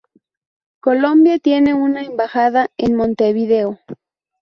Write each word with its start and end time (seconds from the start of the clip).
Colombia 0.79 1.37
tiene 1.37 1.75
una 1.75 2.01
embajada 2.01 2.71
en 2.75 2.95
Montevideo. 2.95 3.77